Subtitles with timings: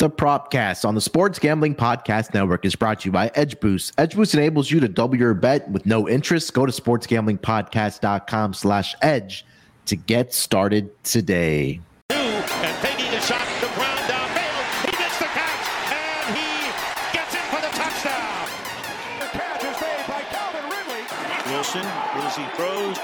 [0.00, 3.92] The Propcast on the Sports Gambling Podcast Network is brought to you by Edge Boost.
[3.98, 6.54] Edge Boost enables you to double your bet with no interest.
[6.54, 9.44] Go to sportsgamblingpodcast.com slash edge
[9.84, 11.82] to get started today.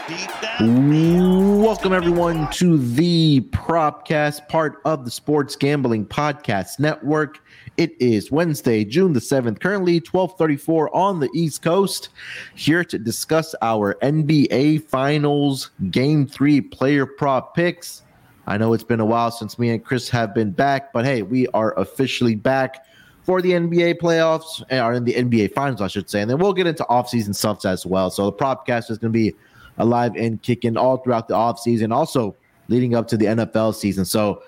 [0.09, 7.43] Welcome everyone to the Propcast, part of the Sports Gambling Podcast Network.
[7.77, 12.11] It is Wednesday, June the 7th, currently 1234 on the East Coast,
[12.55, 18.03] here to discuss our NBA Finals Game 3 player prop picks.
[18.47, 21.23] I know it's been a while since me and Chris have been back, but hey,
[21.23, 22.87] we are officially back
[23.25, 26.21] for the NBA playoffs, eh, or in the NBA Finals, I should say.
[26.21, 28.09] And then we'll get into offseason stuff as well.
[28.09, 29.35] So the Propcast is going to be
[29.79, 32.37] alive and kicking all throughout the offseason, also
[32.69, 34.05] leading up to the NFL season.
[34.05, 34.43] So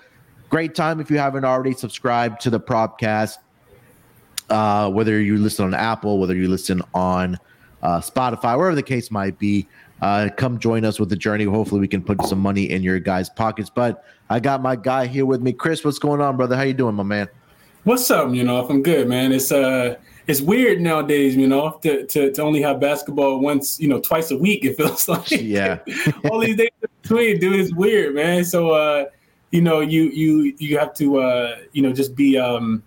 [0.49, 3.37] great time if you haven't already subscribed to the Propcast.
[4.49, 7.37] Uh, whether you listen on Apple, whether you listen on
[7.83, 9.67] uh, Spotify, wherever the case might be,
[10.01, 11.43] uh, come join us with the journey.
[11.43, 13.69] Hopefully, we can put some money in your guys' pockets.
[13.69, 15.83] But I got my guy here with me, Chris.
[15.83, 16.55] What's going on, brother?
[16.55, 17.29] How you doing, my man?
[17.83, 18.33] What's up?
[18.33, 19.31] You know, I'm good, man.
[19.31, 19.95] It's uh,
[20.29, 21.35] it's weird nowadays.
[21.35, 24.63] You know, to, to to only have basketball once, you know, twice a week.
[24.63, 25.79] It feels like Yeah.
[26.29, 26.69] all these days
[27.01, 27.59] between, dude.
[27.59, 28.45] It's weird, man.
[28.45, 29.05] So uh,
[29.51, 32.83] you know, you you you have to uh, you know, just be um,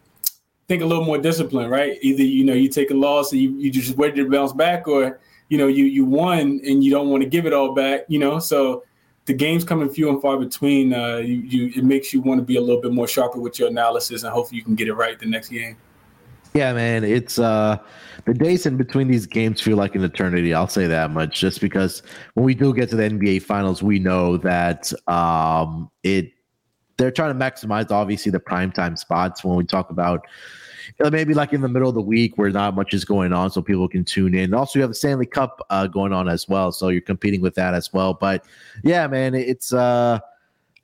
[0.69, 1.99] think a little more disciplined, right?
[2.01, 4.87] Either you know, you take a loss and you you just wait to bounce back,
[4.87, 8.03] or you know, you you won and you don't want to give it all back.
[8.07, 8.85] You know, so
[9.25, 10.95] the games coming few and far between.
[10.95, 13.59] Uh, you, you it makes you want to be a little bit more sharper with
[13.59, 15.77] your analysis, and hopefully you can get it right the next game.
[16.55, 17.05] Yeah, man.
[17.05, 17.79] It's uh
[18.25, 20.53] the days in between these games feel like an eternity.
[20.53, 21.41] I'll say that much.
[21.41, 22.03] Just because
[22.35, 26.33] when we do get to the NBA finals, we know that um it
[26.99, 30.27] they're trying to maximize obviously the primetime spots when we talk about
[31.11, 33.63] maybe like in the middle of the week where not much is going on, so
[33.63, 34.53] people can tune in.
[34.53, 37.55] Also, you have the Stanley Cup uh, going on as well, so you're competing with
[37.55, 38.13] that as well.
[38.13, 38.45] But
[38.85, 40.21] yeah, man, it's uh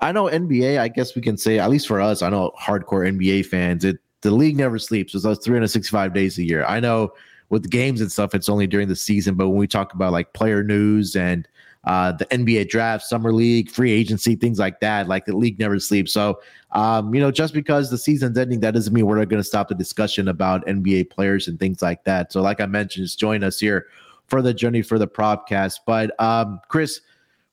[0.00, 3.06] I know NBA, I guess we can say, at least for us, I know hardcore
[3.06, 5.14] NBA fans, it the league never sleeps.
[5.14, 6.64] It's those 365 days a year.
[6.64, 7.12] I know
[7.50, 10.32] with games and stuff, it's only during the season, but when we talk about like
[10.32, 11.48] player news and
[11.84, 15.78] uh, the NBA draft, summer league, free agency, things like that, like the league never
[15.78, 16.12] sleeps.
[16.12, 16.40] So,
[16.72, 19.48] um, you know, just because the season's ending, that doesn't mean we're not going to
[19.48, 22.32] stop the discussion about NBA players and things like that.
[22.32, 23.86] So, like I mentioned, just join us here
[24.26, 25.78] for the journey for the propcast.
[25.86, 27.00] But, um, Chris,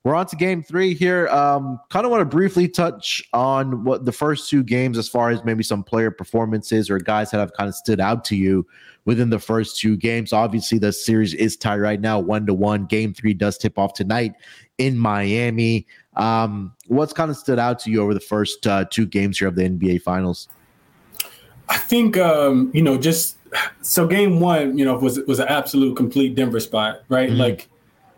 [0.05, 1.27] we're on to game three here.
[1.29, 5.31] Um, kind of want to briefly touch on what the first two games, as far
[5.31, 8.67] as maybe some player performances or guys that have kind of stood out to you
[9.05, 10.31] within the first two games.
[10.31, 12.85] Obviously, the series is tied right now, one to one.
[12.85, 14.33] Game three does tip off tonight
[14.77, 15.87] in Miami.
[16.15, 19.47] Um, what's kind of stood out to you over the first uh, two games here
[19.47, 20.49] of the NBA Finals?
[21.67, 23.37] I think um, you know, just
[23.81, 27.31] so game one, you know, was was an absolute complete Denver spot, right?
[27.31, 27.37] Mhm.
[27.37, 27.69] Like,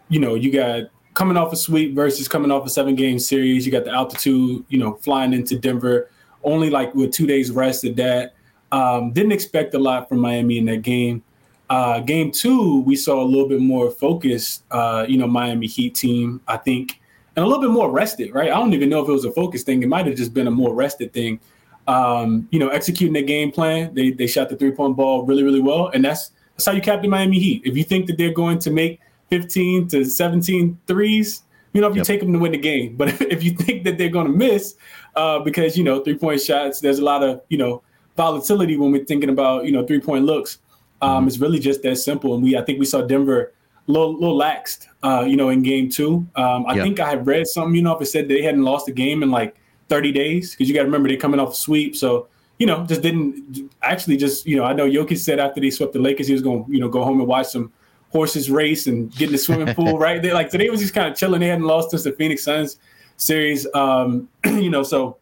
[0.09, 3.65] you know, you got coming off a sweep versus coming off a seven game series.
[3.65, 6.11] You got the altitude, you know, flying into Denver,
[6.43, 8.35] only like with two days rest at that.
[8.71, 11.23] Um, didn't expect a lot from Miami in that game.
[11.71, 15.95] Uh, game two, we saw a little bit more focused, uh, you know, Miami Heat
[15.95, 17.01] team, I think,
[17.35, 18.51] and a little bit more rested, right?
[18.51, 19.81] I don't even know if it was a focus thing.
[19.81, 21.39] It might have just been a more rested thing.
[21.87, 23.91] Um, you know, executing their game plan.
[23.95, 25.87] They they shot the three point ball really, really well.
[25.87, 27.63] And that's that's how you captain Miami Heat.
[27.65, 28.99] If you think that they're going to make
[29.29, 31.43] 15 to 17 threes,
[31.73, 32.07] you know, if you Yep.
[32.07, 32.95] take them to win the game.
[32.95, 34.75] But if you think that they're going to miss,
[35.15, 37.81] uh, because, you know, three point shots, there's a lot of, you know,
[38.15, 40.59] volatility when we're thinking about, you know, three point looks.
[41.01, 42.33] Um, It's really just that simple.
[42.33, 43.53] And we, I think we saw Denver
[43.87, 46.25] a little, little laxed, uh, you know, in game two.
[46.35, 46.83] Um, I Yeah.
[46.83, 49.21] think I had read something, you know, if it said they hadn't lost a game
[49.23, 49.55] in like
[49.89, 51.95] 30 days, because you got to remember they're coming off a sweep.
[51.95, 52.27] So,
[52.59, 55.93] you know, just didn't actually just, you know, I know Jokic said after they swept
[55.93, 57.71] the Lakers, he was going to, you know, go home and watch some
[58.11, 60.21] horses race and get in the swimming pool, right?
[60.21, 61.39] They like today was just kind of chilling.
[61.41, 62.77] They hadn't lost since the Phoenix Suns
[63.17, 63.67] series.
[63.73, 65.17] Um, you know, so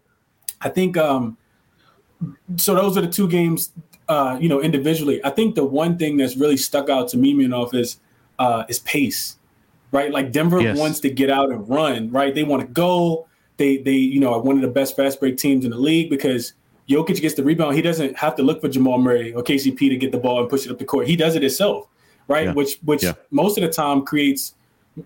[0.62, 1.38] I think um
[2.58, 3.72] so those are the two games
[4.08, 5.24] uh, you know, individually.
[5.26, 8.00] I think the one thing that's really stuck out to me, Munaf, is
[8.40, 9.38] uh is pace.
[9.92, 10.12] Right?
[10.12, 10.78] Like Denver Yes.
[10.78, 12.36] wants to get out and run, right?
[12.36, 13.28] They want to go.
[13.58, 16.10] They they, you know, are one of the best fast break teams in the league
[16.10, 16.54] because
[16.90, 17.76] Jokic gets the rebound.
[17.76, 20.50] He doesn't have to look for Jamal Murray or KCP to get the ball and
[20.50, 21.08] push it up the court.
[21.08, 21.88] He does it himself,
[22.28, 22.46] right?
[22.46, 22.54] Yeah.
[22.54, 23.14] Which which Yeah.
[23.32, 24.54] most of the time creates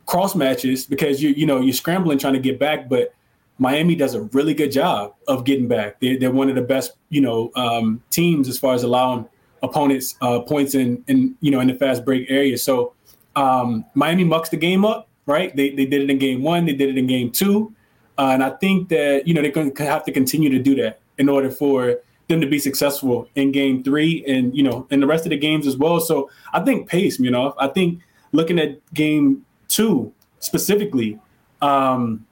[0.05, 3.13] cross matches because you you know you're scrambling trying to get back, but
[3.57, 5.99] Miami does a really good job of getting back.
[5.99, 9.27] They're, they're one of the best you know um, teams as far as allowing
[9.61, 12.57] opponents uh, points in in you know in the fast break area.
[12.57, 12.93] So
[13.35, 15.55] um, Miami mucks the game up, right?
[15.55, 17.73] They they did it in game one, they did it in game two,
[18.17, 20.75] uh, and I think that you know they're going to have to continue to do
[20.75, 21.97] that in order for
[22.29, 25.37] them to be successful in game three and you know in the rest of the
[25.37, 25.99] games as well.
[25.99, 27.99] So I think pace, you know, I think
[28.31, 31.19] looking at game two specifically,
[31.61, 32.25] um,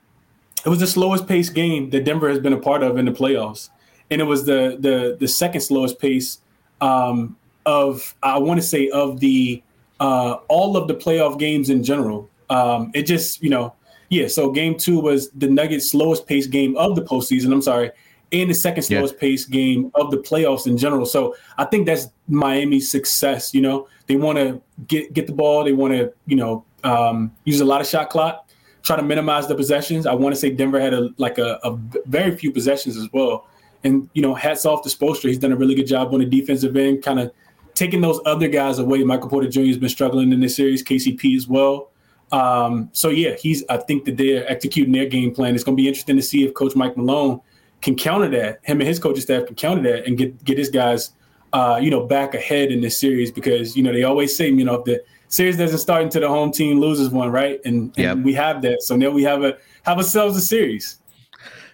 [0.65, 3.11] it was the slowest pace game that Denver has been a part of in the
[3.11, 3.69] playoffs,
[4.09, 6.39] and it was the the the second slowest pace
[6.79, 7.35] um,
[7.65, 9.61] of I want to say of the
[10.00, 12.29] uh, all of the playoff games in general.
[12.50, 13.73] Um, it just you know
[14.09, 14.27] yeah.
[14.27, 17.51] So game two was the Nuggets' slowest pace game of the postseason.
[17.51, 17.91] I'm sorry,
[18.31, 19.19] and the second slowest yeah.
[19.19, 21.06] pace game of the playoffs in general.
[21.06, 23.53] So I think that's Miami's success.
[23.53, 25.63] You know, they want to get get the ball.
[25.63, 28.50] They want to you know um, use a lot of shot clock,
[28.83, 30.06] try to minimize the possessions.
[30.06, 33.47] I want to say Denver had a like a, a, very few possessions as well.
[33.83, 35.29] And you know, hats off to Spoelstra.
[35.29, 37.31] He's done a really good job on the defensive end, kind of
[37.75, 39.03] taking those other guys away.
[39.03, 39.65] Michael Porter Jr.
[39.65, 40.83] has been struggling in this series.
[40.83, 41.91] KCP as well.
[42.31, 43.63] Um, so yeah, he's.
[43.69, 45.56] I think that they're executing their game plan.
[45.56, 47.39] It's going to be interesting to see if Coach Mike Malone
[47.81, 48.59] can counter that.
[48.63, 51.12] Him and his coaching staff can counter that and get get his guys,
[51.53, 54.65] uh, you know, back ahead in this series because you know they always say, you
[54.65, 57.59] know, if the series doesn't start until the home team loses one, right?
[57.65, 58.18] And, and yep.
[58.18, 58.81] we have that.
[58.81, 61.00] So now we have a have ourselves a series.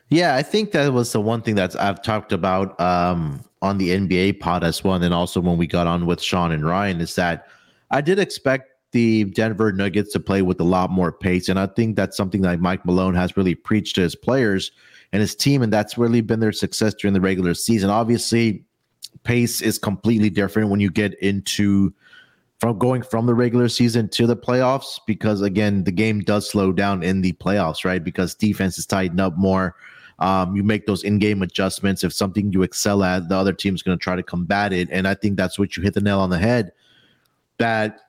[0.09, 3.89] Yeah, I think that was the one thing that I've talked about um, on the
[3.89, 7.01] NBA pod as well, and then also when we got on with Sean and Ryan
[7.01, 7.47] is that
[7.89, 11.65] I did expect the Denver Nuggets to play with a lot more pace, and I
[11.65, 14.71] think that's something that Mike Malone has really preached to his players
[15.13, 17.91] and his team, and that's really been their success during the regular season.
[17.91, 18.65] Obviously,
[19.23, 21.93] pace is completely different when you get into
[22.59, 26.71] from going from the regular season to the playoffs because again the game does slow
[26.71, 28.03] down in the playoffs right?
[28.03, 29.75] Because defense is tightened up more.
[30.19, 32.03] Um, you make those in-game adjustments.
[32.03, 34.89] If something you excel at the other team's going to try to combat it.
[34.91, 36.71] And i think that's what you hit the nail on the head
[37.59, 37.99] that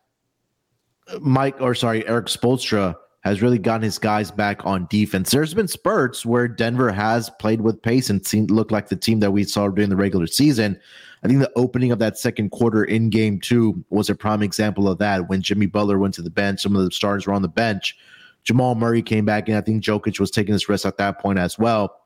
[1.20, 5.68] mike or sorry erik spoelstra has really gotten his guys back on defense there's been
[5.68, 9.44] spurts where denver has played with pace and seemed looked like the team that we
[9.44, 10.78] saw during the regular season
[11.24, 14.88] I think the opening of that second quarter in game two was a prime example
[14.88, 15.26] of that.
[15.26, 17.96] When Jimmy Butler went to the bench, some of the stars were on the bench.
[18.44, 21.38] Jamal Murray came back, and I think Jokic was taking his rest at that point
[21.38, 22.02] as well.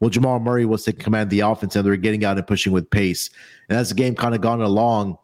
[0.00, 2.46] Well, Jamal Murray was taking command of the offense, and they were getting out and
[2.46, 3.30] pushing with pace.
[3.68, 5.16] And as the game kind of gone along,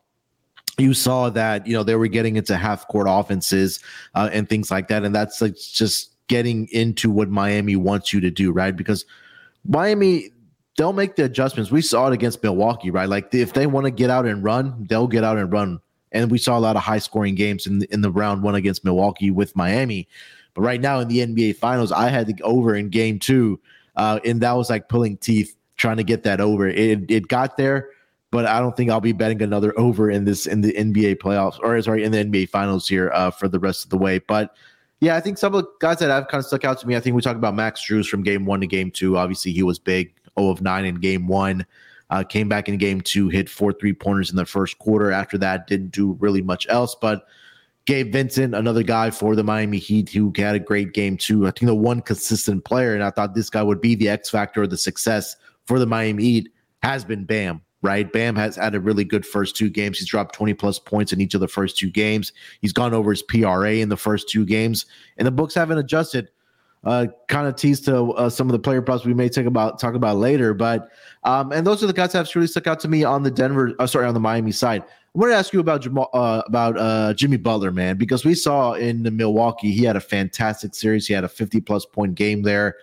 [0.78, 3.80] you saw that you know they were getting into half court offenses
[4.14, 8.20] uh, and things like that, and that's like just getting into what Miami wants you
[8.20, 8.74] to do, right?
[8.74, 9.04] Because
[9.66, 10.30] Miami
[10.78, 11.70] they'll make the adjustments.
[11.70, 13.08] We saw it against Milwaukee, right?
[13.08, 15.80] Like if they want to get out and run, they'll get out and run.
[16.12, 18.84] And we saw a lot of high scoring games in in the round one against
[18.84, 20.08] Milwaukee with Miami.
[20.54, 23.60] But right now in the NBA Finals, I had the over in Game Two,
[23.96, 26.68] uh, and that was like pulling teeth trying to get that over.
[26.68, 27.90] It it got there,
[28.32, 31.60] but I don't think I'll be betting another over in this in the NBA playoffs
[31.62, 34.18] or sorry in the NBA Finals here uh, for the rest of the way.
[34.18, 34.56] But
[35.00, 36.96] yeah, I think some of the guys that have kind of stuck out to me.
[36.96, 39.18] I think we talked about Max Strus from Game One to Game Two.
[39.18, 41.66] Obviously, he was big 0 of 9 in game one.
[42.08, 45.10] Uh, came back in game two, hit four three pointers in the first quarter.
[45.12, 46.94] After that, didn't do really much else.
[46.94, 47.26] But
[47.84, 51.46] Gabe Vincent, another guy for the Miami Heat who had a great game too.
[51.46, 54.30] I think the one consistent player, and I thought this guy would be the X
[54.30, 55.36] factor of the success
[55.66, 56.52] for the Miami Heat,
[56.82, 57.62] has been Bam.
[57.82, 59.98] Right, Bam has had a really good first two games.
[59.98, 62.32] He's dropped 20 plus points in each of the first two games.
[62.60, 64.86] He's gone over his PRA in the first two games,
[65.18, 66.30] and the books haven't adjusted
[66.84, 69.78] uh, kind of tease to uh, some of the player props we may talk about
[69.78, 70.54] talk about later.
[70.54, 70.90] But
[71.24, 73.30] um, and those are the guys that have really stuck out to me on the
[73.30, 74.82] Denver, uh, sorry, on the Miami side.
[74.82, 78.34] I want to ask you about Jamal, uh, about uh, Jimmy Butler, man, because we
[78.34, 81.06] saw in the Milwaukee he had a fantastic series.
[81.06, 82.76] He had a 50 plus point game there.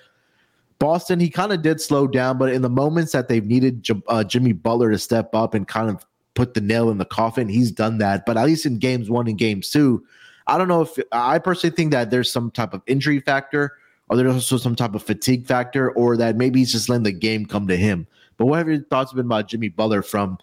[0.79, 4.23] Boston, he kind of did slow down, but in the moments that they've needed uh,
[4.23, 6.05] Jimmy Butler to step up and kind of
[6.35, 8.25] put the nail in the coffin, he's done that.
[8.25, 10.05] But at least in games one and games two,
[10.47, 13.73] I don't know if I personally think that there's some type of injury factor
[14.09, 17.11] or there's also some type of fatigue factor, or that maybe he's just letting the
[17.11, 18.07] game come to him?
[18.37, 20.37] But what have your thoughts been about Jimmy Butler from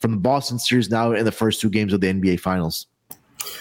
[0.00, 2.86] from the Boston series now in the first two games of the NBA Finals?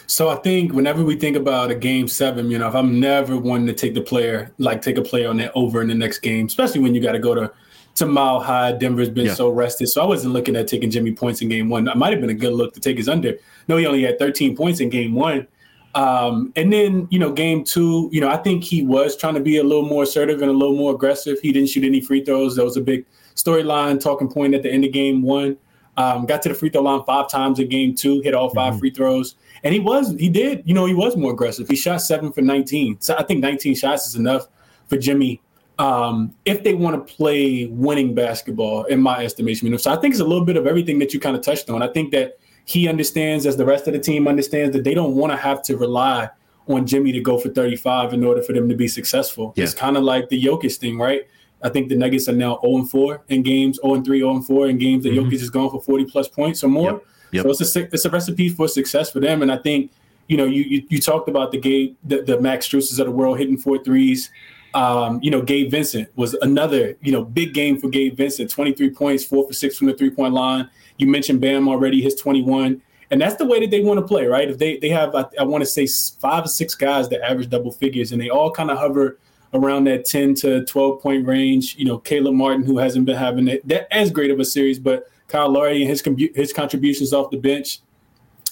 [0.07, 3.37] So I think whenever we think about a game seven, you know, if I'm never
[3.37, 6.19] wanting to take the player, like take a player on that over in the next
[6.19, 7.51] game, especially when you got to go to
[7.95, 8.71] to mile high.
[8.71, 9.33] Denver's been yeah.
[9.33, 9.87] so rested.
[9.87, 11.87] So I wasn't looking at taking Jimmy points in game one.
[11.87, 13.37] I might have been a good look to take his under.
[13.67, 15.47] No, he only had 13 points in game one.
[15.95, 19.39] Um, and then, you know, game two, you know, I think he was trying to
[19.39, 21.37] be a little more assertive and a little more aggressive.
[21.39, 22.55] He didn't shoot any free throws.
[22.55, 25.57] That was a big storyline talking point at the end of game one.
[25.95, 28.55] Um, got to the free throw line five times in game two, hit all 5
[28.55, 28.79] mm-hmm.
[28.79, 29.35] free throws.
[29.63, 31.67] And he was, he did, you know, he was more aggressive.
[31.69, 32.99] He shot seven for 19.
[32.99, 34.47] So I think 19 shots is enough
[34.87, 35.41] for Jimmy
[35.79, 39.67] um, if they want to play winning basketball, in my estimation.
[39.67, 41.41] You know, so I think it's a little bit of everything that you kind of
[41.41, 41.81] touched on.
[41.81, 45.15] I think that he understands, as the rest of the team understands, that they don't
[45.15, 46.29] want to have to rely
[46.67, 49.53] on Jimmy to go for 35 in order for them to be successful.
[49.55, 49.65] Yeah.
[49.65, 51.27] It's kind of like the Jokic thing, right?
[51.63, 54.77] I think the Nuggets are now 0 4 in games, 0 3, 0 4 in
[54.77, 55.29] games that mm-hmm.
[55.29, 56.91] Jokic is going for 40 plus points or more.
[56.91, 57.05] Yep.
[57.31, 57.43] Yep.
[57.43, 59.41] So it's a it's a recipe for success for them.
[59.41, 59.91] And I think
[60.27, 63.11] you know you you, you talked about the Gabe the, the Max Struses of the
[63.11, 64.29] world hitting four threes.
[64.75, 68.49] Um, you know, Gabe Vincent was another, you know, big game for Gabe Vincent.
[68.49, 70.67] 23 points, four for six from the three point line.
[70.97, 72.81] You mentioned Bam already, his 21.
[73.11, 74.49] And that's the way that they want to play, right?
[74.49, 75.87] If they they have, I, I want to say
[76.19, 79.19] five or six guys that average double figures, and they all kind of hover
[79.53, 81.75] around that 10 to 12 point range.
[81.77, 84.79] You know, Caleb Martin, who hasn't been having it, that as great of a series,
[84.79, 86.03] but Kyle Lowry and his
[86.35, 87.79] his contributions off the bench.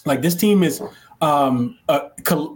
[0.05, 0.81] Like this team is
[1.22, 2.10] um, a,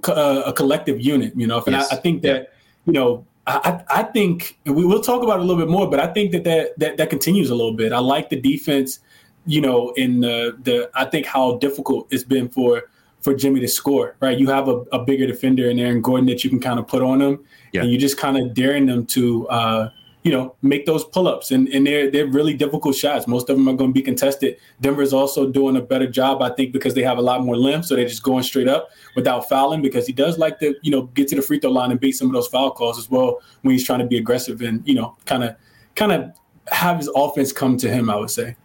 [0.10, 1.62] a, collective unit, you know.
[1.66, 1.92] And yes.
[1.92, 2.54] I, I, think that,
[2.86, 6.00] you know, I, I think we will talk about it a little bit more, but
[6.00, 7.94] I think that that, that that continues a little bit.
[7.94, 9.00] I like the defense,
[9.46, 12.84] you know, in the, the I think how difficult it's been for
[13.26, 14.38] for Jimmy to score, right?
[14.38, 17.02] You have a, a bigger defender in Aaron Gordon that you can kind of put
[17.02, 17.82] on him, yeah.
[17.82, 19.90] and you're just kind of daring them to, uh,
[20.22, 23.26] you know, make those pull-ups, and, and they're they're really difficult shots.
[23.28, 24.58] Most of them are going to be contested.
[24.80, 27.88] Denver's also doing a better job, I think, because they have a lot more limbs,
[27.88, 29.82] so they're just going straight up without fouling.
[29.82, 32.12] Because he does like to, you know, get to the free throw line and beat
[32.12, 34.94] some of those foul calls as well when he's trying to be aggressive and you
[34.94, 35.56] know, kind of
[35.96, 36.32] kind of
[36.68, 38.08] have his offense come to him.
[38.08, 38.56] I would say.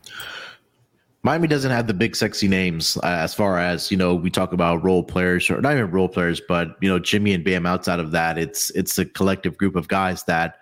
[1.22, 4.14] Miami doesn't have the big sexy names uh, as far as you know.
[4.14, 7.44] We talk about role players, or not even role players, but you know Jimmy and
[7.44, 7.66] Bam.
[7.66, 10.56] Outside of that, it's it's a collective group of guys that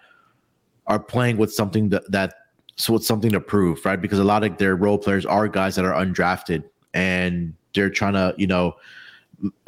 [0.88, 2.34] are playing with something that, that
[2.76, 4.00] so it's something to prove, right?
[4.00, 8.14] Because a lot of their role players are guys that are undrafted and they're trying
[8.14, 8.74] to you know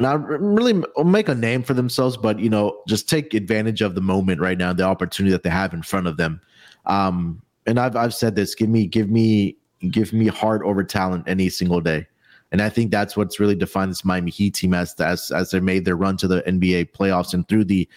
[0.00, 4.00] not really make a name for themselves, but you know just take advantage of the
[4.00, 6.40] moment right now, the opportunity that they have in front of them.
[6.86, 9.56] Um, and I've I've said this: give me give me
[9.88, 12.06] give me heart over talent any single day.
[12.52, 15.60] And I think that's what's really defined this Miami Heat team as as as they
[15.60, 17.88] made their run to the NBA playoffs and through the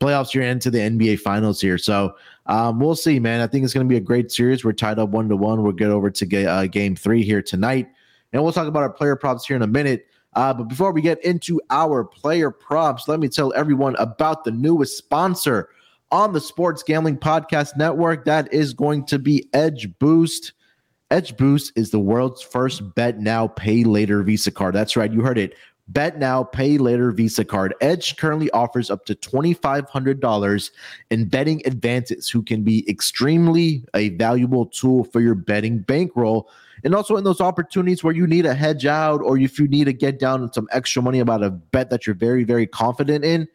[0.00, 1.78] playoffs here into the NBA finals here.
[1.78, 2.16] So
[2.46, 3.40] um, we'll see, man.
[3.40, 4.64] I think it's going to be a great series.
[4.64, 5.62] We're tied up one to one.
[5.62, 7.88] We'll get over to ga- uh, game three here tonight,
[8.32, 10.06] and we'll talk about our player props here in a minute.
[10.34, 14.50] Uh, but before we get into our player props, let me tell everyone about the
[14.50, 15.68] newest sponsor
[16.10, 18.24] on the Sports Gambling Podcast Network.
[18.24, 20.52] That is going to be Edge Boost.
[21.10, 24.74] Edge Boost is the world's first bet now, pay later Visa card.
[24.74, 25.54] That's right, you heard it.
[25.88, 27.74] Bet now, pay later Visa card.
[27.80, 30.70] Edge currently offers up to $2,500
[31.10, 36.48] in betting advances, who can be extremely a valuable tool for your betting bankroll.
[36.84, 39.84] And also in those opportunities where you need a hedge out or if you need
[39.84, 43.48] to get down some extra money about a bet that you're very, very confident in,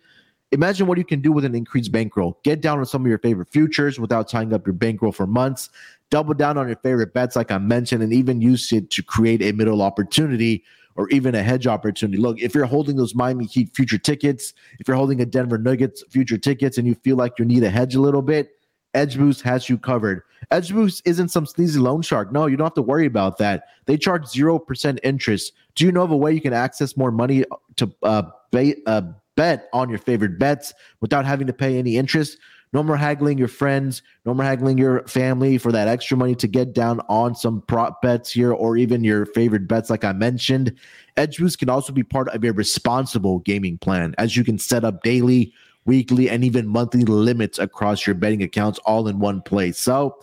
[0.52, 2.40] Imagine what you can do with an increased bankroll.
[2.44, 5.70] Get down on some of your favorite futures without tying up your bankroll for months.
[6.16, 9.42] Double down on your favorite bets, like I mentioned, and even use it to create
[9.42, 10.64] a middle opportunity
[10.96, 12.18] or even a hedge opportunity.
[12.18, 16.06] Look, if you're holding those Miami Heat future tickets, if you're holding a Denver Nuggets
[16.10, 18.52] future tickets and you feel like you need a hedge a little bit,
[18.94, 20.22] Edge Boost has you covered.
[20.52, 22.32] Edge Boost isn't some sneezy loan shark.
[22.32, 23.66] No, you don't have to worry about that.
[23.86, 25.52] They charge 0% interest.
[25.76, 27.44] Do you know of a way you can access more money
[27.76, 29.02] to uh, ba- uh,
[29.36, 32.38] bet on your favorite bets without having to pay any interest.
[32.76, 36.46] No more haggling your friends, no more haggling your family for that extra money to
[36.46, 40.76] get down on some prop bets here or even your favorite bets, like I mentioned.
[41.16, 44.84] Edge Boost can also be part of a responsible gaming plan as you can set
[44.84, 45.54] up daily,
[45.86, 49.80] weekly, and even monthly limits across your betting accounts all in one place.
[49.80, 50.18] So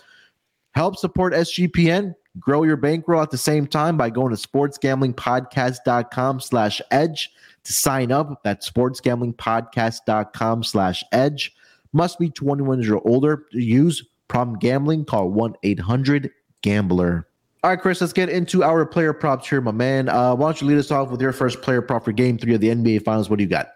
[0.74, 2.14] help support SGPN.
[2.38, 7.30] Grow your bankroll at the same time by going to sportsgamblingpodcast.com slash edge
[7.64, 11.54] to sign up, that's sportsgamblingpodcast.com slash edge.
[11.92, 13.44] Must be 21 years or older.
[13.52, 17.28] To use problem gambling, call 1-800-GAMBLER.
[17.64, 20.08] All right, Chris, let's get into our player props here, my man.
[20.08, 22.54] Uh, why don't you lead us off with your first player prop for game three
[22.54, 23.30] of the NBA Finals?
[23.30, 23.68] What do you got?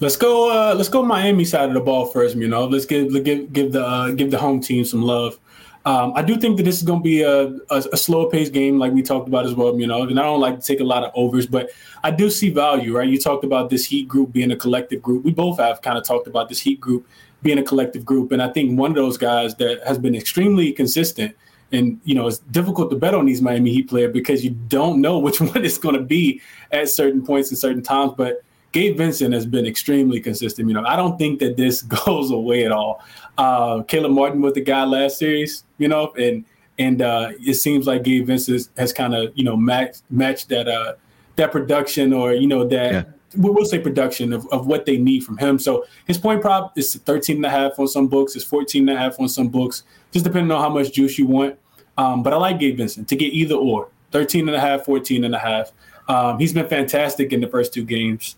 [0.00, 0.50] Let's go.
[0.50, 2.36] Uh, let's go Miami side of the ball first.
[2.36, 5.38] You know, let's give give give the uh, give the home team some love.
[5.86, 8.52] Um, I do think that this is going to be a, a, a slower paced
[8.52, 9.78] game, like we talked about as well.
[9.78, 11.70] You know, and I don't like to take a lot of overs, but
[12.02, 12.96] I do see value.
[12.96, 13.08] Right?
[13.08, 15.24] You talked about this Heat group being a collective group.
[15.24, 17.06] We both have kind of talked about this Heat group
[17.42, 20.72] being a collective group, and I think one of those guys that has been extremely
[20.72, 21.36] consistent.
[21.72, 25.00] And you know, it's difficult to bet on these Miami Heat players because you don't
[25.00, 26.40] know which one it's going to be
[26.70, 28.12] at certain points and certain times.
[28.16, 30.68] But Gabe Vincent has been extremely consistent.
[30.68, 33.02] You know, I don't think that this goes away at all.
[33.38, 36.44] Uh, Caleb Martin was the guy last series, you know, and
[36.78, 40.68] and uh, it seems like Gabe Vincent has kind of you know matched matched that
[40.68, 40.94] uh,
[41.36, 43.04] that production or you know that yeah.
[43.36, 45.58] We'll say production of, of what they need from him.
[45.58, 48.96] So his point prop is 13 and a half on some books, it's 14 and
[48.96, 51.58] a half on some books, just depending on how much juice you want.
[51.98, 55.24] Um, but I like Gabe Vincent to get either or 13 and a half, 14
[55.24, 55.72] and a half.
[56.08, 58.36] Um, he's been fantastic in the first two games.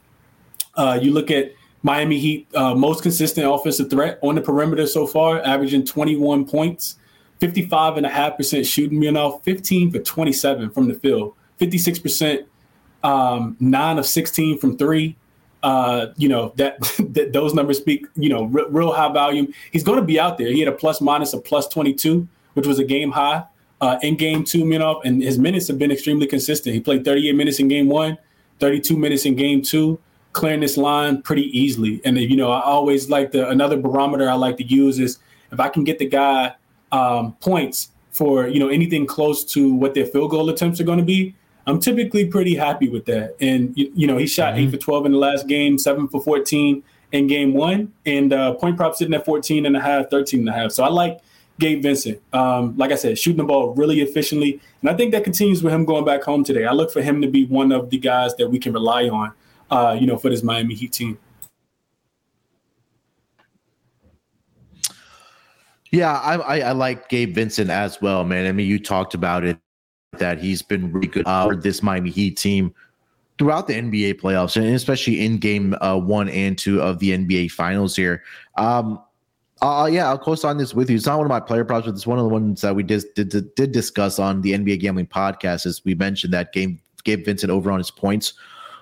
[0.74, 1.52] Uh, you look at
[1.82, 6.96] Miami Heat uh, most consistent offensive threat on the perimeter so far, averaging 21 points,
[7.40, 12.44] 55.5% shooting, you know, 15 for 27 from the field, 56%,
[13.08, 15.16] um, 9 of 16 from three.
[15.62, 19.52] Uh, you know, that, that those numbers speak, you know, r- real high volume.
[19.72, 20.48] He's going to be out there.
[20.48, 23.44] He had a plus minus of plus 22, which was a game high
[23.80, 26.74] uh, in game two, Munaf, and his minutes have been extremely consistent.
[26.74, 28.18] He played 38 minutes in game one,
[28.60, 29.98] 32 minutes in game two
[30.32, 32.00] clearing this line pretty easily.
[32.04, 35.18] And you know, I always like the another barometer I like to use is
[35.50, 36.54] if I can get the guy
[36.92, 40.98] um, points for you know anything close to what their field goal attempts are going
[40.98, 41.34] to be.
[41.68, 43.36] I'm typically pretty happy with that.
[43.40, 44.64] And you, you know, he shot mm-hmm.
[44.64, 46.82] eight for 12 in the last game, seven for 14
[47.12, 50.48] in game one, and uh, point prop sitting at 14 and a half, 13 and
[50.48, 50.72] a half.
[50.72, 51.20] So I like
[51.60, 52.20] Gabe Vincent.
[52.32, 54.60] Um, like I said, shooting the ball really efficiently.
[54.80, 56.64] And I think that continues with him going back home today.
[56.64, 59.32] I look for him to be one of the guys that we can rely on
[59.70, 61.18] uh, you know, for this Miami Heat team.
[65.90, 68.46] Yeah, I, I, I, like Gabe Vincent as well, man.
[68.46, 69.58] I mean, you talked about it
[70.12, 72.74] that he's been really good uh, for this Miami Heat team
[73.38, 77.50] throughout the NBA playoffs, and especially in Game uh, One and Two of the NBA
[77.50, 78.22] Finals here.
[78.56, 79.00] Um,
[79.60, 80.96] uh, yeah, I'll co-sign this with you.
[80.96, 82.84] It's not one of my player props, but it's one of the ones that we
[82.84, 85.66] did, did, did discuss on the NBA Gambling Podcast.
[85.66, 88.34] As we mentioned that game, Gabe Vincent over on his points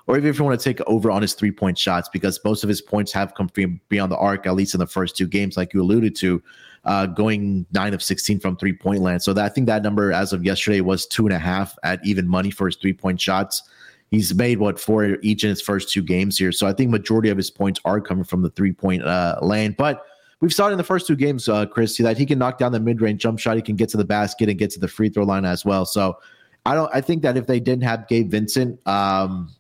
[0.06, 2.62] or even if you want to take over on his three point shots, because most
[2.62, 5.26] of his points have come from beyond the arc, at least in the first two
[5.26, 6.42] games, like you alluded to,
[6.86, 9.22] uh, going nine of 16 from three point land.
[9.22, 12.04] So that, I think that number as of yesterday was two and a half at
[12.06, 13.62] even money for his three point shots.
[14.10, 16.52] He's made what four each in his first two games here.
[16.52, 19.76] So I think majority of his points are coming from the three point uh, land.
[19.76, 20.04] But
[20.40, 22.70] we've saw it in the first two games, uh, Chris, that he can knock down
[22.70, 23.56] the mid range jump shot.
[23.56, 25.84] He can get to the basket and get to the free throw line as well.
[25.86, 26.18] So
[26.64, 26.90] I don't.
[26.94, 29.52] I think that if they didn't have Gabe Vincent, um,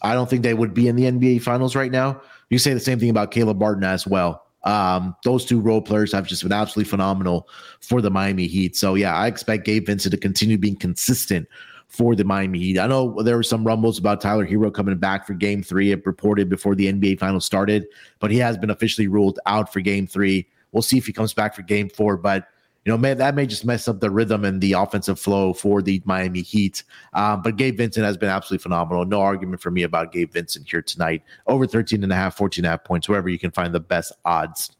[0.00, 2.22] I don't think they would be in the NBA Finals right now.
[2.48, 4.46] You say the same thing about Caleb Martin as well.
[4.64, 7.48] Um, those two role players have just been absolutely phenomenal
[7.80, 8.76] for the Miami Heat.
[8.76, 11.48] So yeah, I expect Gabe Vincent to continue being consistent
[11.88, 12.78] for the Miami Heat.
[12.78, 15.90] I know there were some rumbles about Tyler Herro coming back for game three.
[15.90, 17.86] It reported before the NBA Finals started,
[18.20, 20.46] but he has been officially ruled out for game three.
[20.72, 22.46] We'll see if he comes back for game four, but
[22.84, 25.82] you know, man, that may just mess up the rhythm and the offensive flow for
[25.82, 26.82] the Miami Heat.
[27.12, 29.04] Um, but Gabe Vincent has been absolutely phenomenal.
[29.04, 31.22] No argument for me about Gabe Vincent here tonight.
[31.46, 33.80] Over 13 and a half, 14 and a half points, wherever you can find the
[33.80, 34.70] best odds.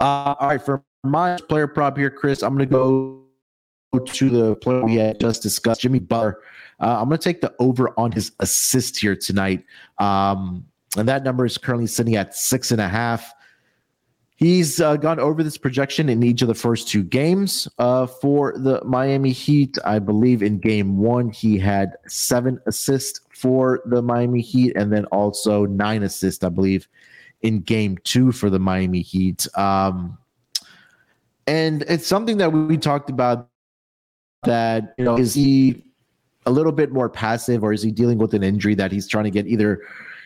[0.00, 3.20] Uh, all right, for my player prop here, Chris, I'm going to go
[4.00, 6.40] to the player we had just discussed, Jimmy Butler.
[6.80, 9.62] Uh, I'm going to take the over on his assist here tonight.
[9.98, 10.64] Um,
[10.96, 13.32] and that number is currently sitting at six and a half.
[14.36, 18.58] He's uh, gone over this projection in each of the first two games uh, for
[18.58, 19.78] the Miami Heat.
[19.84, 25.04] I believe in game one, he had seven assists for the Miami Heat, and then
[25.06, 26.88] also nine assists, I believe,
[27.42, 29.46] in game two for the Miami Heat.
[29.56, 30.18] Um,
[31.46, 33.48] and it's something that we talked about
[34.44, 35.84] that, you know, is he
[36.46, 39.24] a little bit more passive or is he dealing with an injury that he's trying
[39.24, 39.80] to get either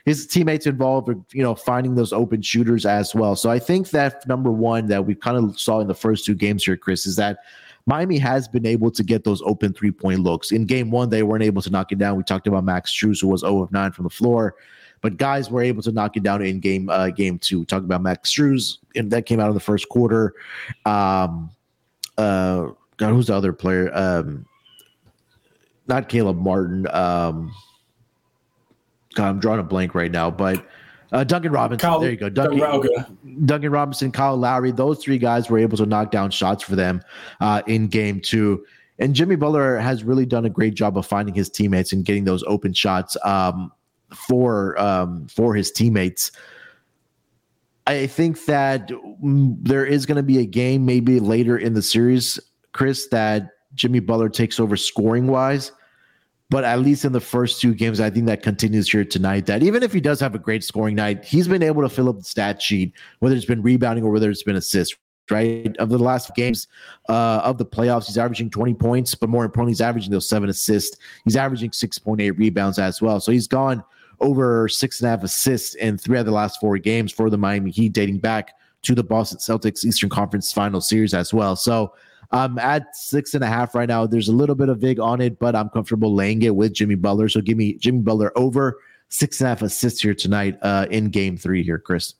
[0.09, 3.37] his teammates involved, you know, finding those open shooters as well.
[3.37, 6.35] So I think that number one that we kind of saw in the first two
[6.35, 7.40] games here, Chris, is that
[7.85, 10.51] Miami has been able to get those open three point looks.
[10.51, 12.16] In game one, they weren't able to knock it down.
[12.16, 14.55] We talked about Max Strus, who was 0 of 9 from the floor,
[15.03, 17.66] but guys were able to knock it down in game uh, game two.
[17.66, 20.33] Talked about Max Strus, and that came out in the first quarter.
[20.87, 21.51] Um,
[22.16, 23.94] uh, God, who's the other player?
[23.94, 24.47] Um,
[25.87, 26.87] not Caleb Martin.
[26.88, 27.53] Um,
[29.14, 30.66] God, I'm drawing a blank right now, but
[31.12, 31.88] uh, Duncan Robinson.
[31.88, 32.29] Kyle, there you go.
[32.29, 34.73] Duncan, Duncan Robinson, Kyle Lowry.
[34.73, 37.03] Those three guys were able to knock down shots for them
[37.40, 38.64] uh, in game two.
[38.99, 42.25] And Jimmy Butler has really done a great job of finding his teammates and getting
[42.25, 43.73] those open shots um,
[44.14, 46.33] for um, for his teammates.
[47.87, 51.81] I think that mm, there is going to be a game maybe later in the
[51.81, 52.38] series,
[52.73, 55.73] Chris, that Jimmy Butler takes over scoring wise
[56.51, 59.47] but at least in the first two games, I think that continues here tonight.
[59.47, 62.09] That even if he does have a great scoring night, he's been able to fill
[62.09, 64.97] up the stat sheet, whether it's been rebounding or whether it's been assists.
[65.31, 66.69] Right of the last games
[67.11, 70.49] uh, of the playoffs, he's averaging 20 points, but more importantly, he's averaging those seven
[70.49, 70.97] assists.
[71.27, 73.21] He's averaging 6.8 rebounds as well.
[73.21, 73.85] So he's gone
[74.21, 77.37] over six and a half assists in three of the last four games for the
[77.37, 81.57] Miami Heat, dating back to the Boston Celtics Eastern Conference Final Series as well.
[81.57, 81.93] So
[82.31, 84.07] I'm at six and a half right now.
[84.07, 86.95] There's a little bit of vig on it, but I'm comfortable laying it with Jimmy
[86.95, 87.29] Butler.
[87.29, 91.09] So give me Jimmy Butler over six and a half assists here tonight uh, in
[91.09, 92.14] game three here, Chris.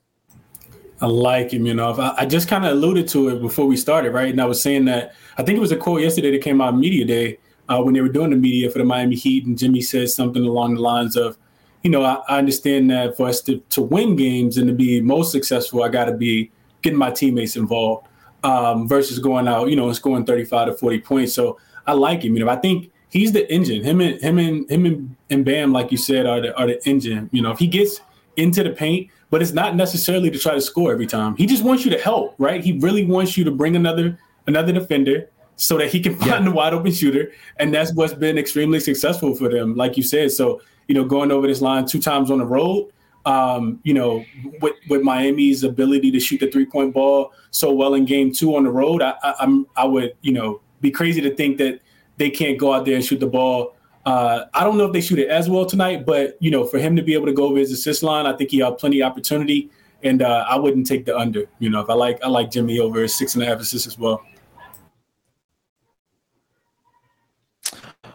[1.01, 1.95] I like him, you know.
[2.17, 4.29] I, just kind of alluded to it before we started, right?
[4.29, 6.75] And I was saying that I think it was a quote yesterday that came out
[6.75, 7.37] media day
[7.69, 10.43] uh, when they were doing the media for the Miami Heat, and Jimmy said something
[10.43, 11.37] along the lines of,
[11.83, 14.99] you know, I, I understand that for us to, to win games and to be
[14.99, 18.08] most successful, I got to be getting my teammates involved
[18.43, 21.33] um, versus going out, you know, and scoring 35 to 40 points.
[21.33, 22.35] So I like him.
[22.35, 23.83] You know, I think he's the engine.
[23.83, 26.87] Him and him and him and, and Bam, like you said, are the are the
[26.87, 27.29] engine.
[27.31, 28.01] You know, if he gets
[28.37, 31.35] into the paint, but it's not necessarily to try to score every time.
[31.35, 32.63] He just wants you to help, right?
[32.63, 36.41] He really wants you to bring another another defender so that he can find yeah.
[36.41, 40.31] the wide open shooter, and that's what's been extremely successful for them, like you said.
[40.31, 42.91] So you know, going over this line two times on the road.
[43.25, 44.23] Um, you know,
[44.61, 48.55] with, with Miami's ability to shoot the three point ball so well in game two
[48.55, 51.81] on the road, I, I, I'm I would you know be crazy to think that
[52.17, 53.75] they can't go out there and shoot the ball.
[54.05, 56.79] Uh, I don't know if they shoot it as well tonight, but you know, for
[56.79, 59.01] him to be able to go over his assist line, I think he had plenty
[59.01, 59.69] of opportunity,
[60.03, 61.45] and uh, I wouldn't take the under.
[61.59, 63.97] You know, if I like I like Jimmy over six and a half assists as
[63.97, 64.23] well.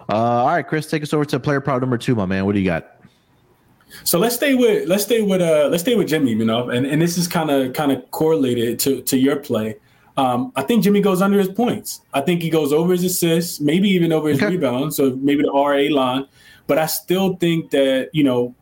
[0.09, 2.45] Uh, all right, Chris, take us over to player prop number two, my man.
[2.45, 2.94] What do you got?
[4.03, 6.85] So let's stay with let's stay with uh let's stay with Jimmy, you know, and,
[6.87, 9.77] and this is kind of kind of correlated to to your play.
[10.17, 12.01] Um, I think Jimmy goes under his points.
[12.13, 14.53] I think he goes over his assists, maybe even over his okay.
[14.53, 14.97] rebounds.
[14.97, 16.27] So maybe the RA line.
[16.67, 18.55] But I still think that you know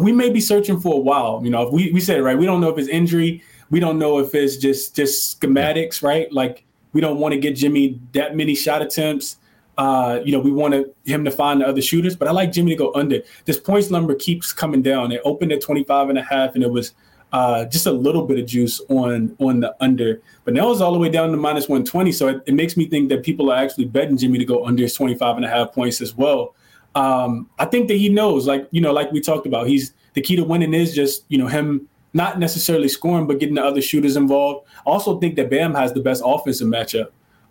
[0.00, 1.40] we may be searching for a while.
[1.44, 2.38] You know, if we we said it right.
[2.38, 3.42] We don't know if it's injury.
[3.70, 6.30] We don't know if it's just just schematics, right?
[6.32, 9.36] Like we don't want to get Jimmy that many shot attempts.
[9.78, 12.72] Uh, you know, we wanted him to find the other shooters, but I like Jimmy
[12.72, 13.20] to go under.
[13.46, 15.12] This points number keeps coming down.
[15.12, 16.92] It opened at 25 and a half, and it was
[17.32, 20.20] uh, just a little bit of juice on on the under.
[20.44, 22.12] But now it's all the way down to minus 120.
[22.12, 24.82] So it, it, makes me think that people are actually betting Jimmy to go under
[24.82, 26.54] his 25 and a half points as well.
[26.94, 30.20] Um, I think that he knows, like, you know, like we talked about, he's the
[30.20, 33.80] key to winning is just, you know, him not necessarily scoring, but getting the other
[33.80, 34.66] shooters involved.
[34.86, 37.08] I also think that Bam has the best offensive matchup.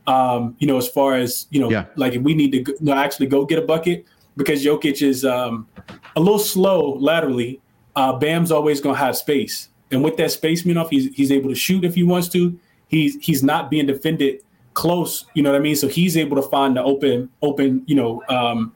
[0.08, 1.86] Um, you know, as far as, you know, yeah.
[1.96, 5.24] like if we need to go, know, actually go get a bucket because Jokic is
[5.24, 5.68] um,
[6.16, 7.62] a little slow laterally,
[7.96, 9.70] uh, Bam's always going to have space.
[9.92, 13.18] And with that space, know, he's he's able to shoot if he wants to, he's
[13.22, 14.42] he's not being defended
[14.74, 15.26] close.
[15.34, 15.76] You know what I mean?
[15.76, 18.74] So he's able to find the open open you know um,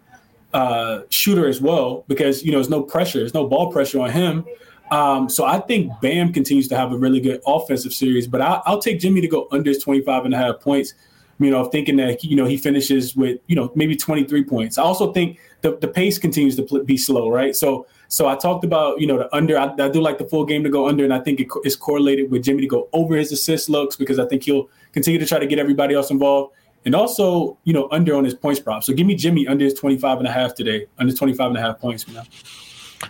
[0.53, 4.09] uh, shooter as well because you know there's no pressure, there's no ball pressure on
[4.09, 4.45] him.
[4.91, 8.61] Um, so I think Bam continues to have a really good offensive series, but I,
[8.67, 10.93] will take Jimmy to go under his 25 and a half points.
[11.39, 14.77] You know, thinking that you know he finishes with you know maybe 23 points.
[14.77, 17.55] I also think the, the pace continues to be slow, right?
[17.55, 19.57] So so I talked about, you know, the under.
[19.57, 21.75] I, I do like the full game to go under, and I think it is
[21.75, 25.25] correlated with Jimmy to go over his assist looks because I think he'll continue to
[25.25, 26.53] try to get everybody else involved.
[26.85, 28.83] And also, you know, under on his points prop.
[28.83, 31.61] So give me Jimmy under his 25 and a half today, under 25 and a
[31.61, 32.05] half points.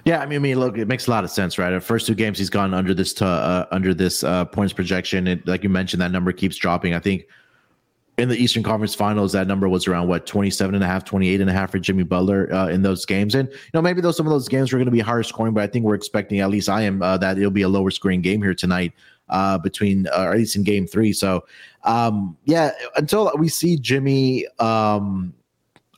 [0.05, 1.71] Yeah, I mean, I mean, look, it makes a lot of sense, right?
[1.71, 5.27] The first two games he's gone under this t- uh, under this uh, points projection.
[5.27, 6.93] It, like you mentioned, that number keeps dropping.
[6.93, 7.25] I think
[8.17, 11.41] in the Eastern Conference Finals, that number was around what 27 and a half, 28
[11.41, 13.35] and a half for Jimmy Butler uh, in those games.
[13.35, 15.53] And you know, maybe those some of those games were going to be higher scoring,
[15.53, 17.91] but I think we're expecting, at least I am, uh, that it'll be a lower
[17.91, 18.93] scoring game here tonight,
[19.29, 21.11] uh, between uh, or at least in Game Three.
[21.11, 21.45] So,
[21.83, 25.33] um, yeah, until we see Jimmy, um,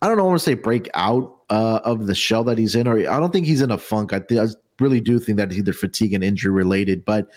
[0.01, 2.75] I don't know, I want to say break out uh, of the shell that he's
[2.75, 4.13] in, or I don't think he's in a funk.
[4.13, 4.47] I, th- I
[4.83, 7.27] really do think that it's either fatigue and injury related, but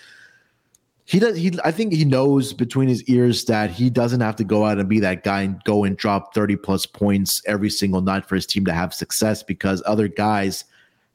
[1.10, 4.44] he does he i think he knows between his ears that he doesn't have to
[4.44, 8.00] go out and be that guy and go and drop 30 plus points every single
[8.00, 10.64] night for his team to have success because other guys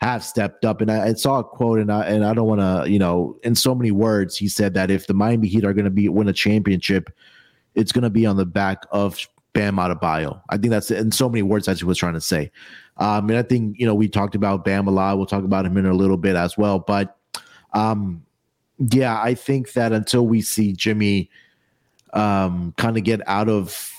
[0.02, 0.82] have stepped up.
[0.82, 3.40] And i, I saw a quote and i and i don't want to you know
[3.44, 6.10] in so many words he said that if the miami heat are going to be
[6.10, 7.10] win a championship
[7.74, 9.18] it's going to be on the back of
[9.54, 10.42] bam Adebayo.
[10.50, 12.52] i think that's in so many words as he was trying to say.
[12.98, 15.16] Um and i think you know we talked about bam a lot.
[15.16, 16.80] We'll talk about him in a little bit as well.
[16.80, 17.16] But
[17.72, 18.25] um
[18.78, 21.30] yeah, I think that until we see Jimmy
[22.14, 23.92] um, kind of get out of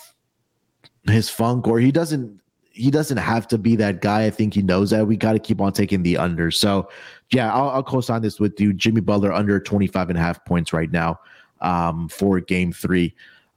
[1.07, 2.41] his funk, or he doesn't
[2.77, 4.27] he doesn't have to be that guy.
[4.27, 5.07] I think he knows that.
[5.07, 6.51] We got to keep on taking the under.
[6.51, 6.91] So,
[7.33, 8.75] yeah, I'll, I'll co-sign this with you.
[8.75, 11.19] Jimmy Butler under 25 and a half points right now
[11.63, 13.15] um, for game three.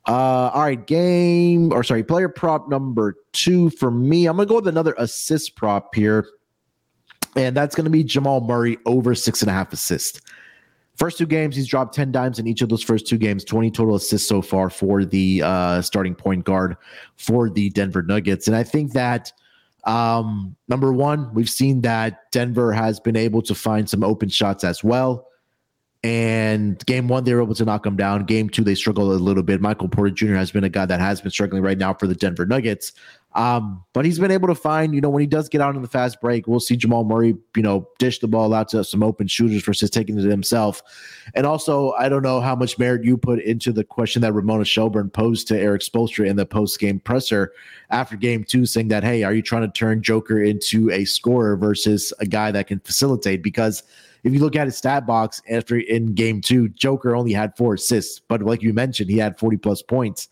[0.08, 4.26] Uh, all right, game or sorry, player prop number two for me.
[4.26, 6.26] I'm gonna go with another assist prop here,
[7.36, 10.22] and that's gonna be Jamal Murray over six and a half assists.
[11.00, 13.72] First two games, he's dropped 10 dimes in each of those first two games, 20
[13.72, 16.76] total assists so far for the uh, starting point guard
[17.16, 18.48] for the Denver Nuggets.
[18.48, 19.32] And I think that,
[19.86, 24.66] um, number one, we've seen that Denver has been able to find some open shots
[24.66, 25.30] as well.
[26.04, 28.26] And game one, they were able to knock them down.
[28.26, 29.62] Game two, they struggled a little bit.
[29.62, 30.36] Michael Porter Jr.
[30.36, 32.92] has been a guy that has been struggling right now for the Denver Nuggets.
[33.40, 35.82] Um, but he's been able to find, you know, when he does get out in
[35.82, 39.02] the fast break, we'll see Jamal Murray, you know, dish the ball out to some
[39.02, 40.82] open shooters versus taking it himself.
[41.36, 44.66] And also, I don't know how much merit you put into the question that Ramona
[44.66, 47.54] Shelburne posed to Erik Spoelstra in the post game presser
[47.92, 51.56] after game two, saying that, hey, are you trying to turn Joker into a scorer
[51.56, 53.42] versus a guy that can facilitate?
[53.42, 53.84] Because
[54.24, 57.76] if you look at his stat box after in game two, Joker only had four
[57.76, 60.30] assists, but like you mentioned, he had 40 plus points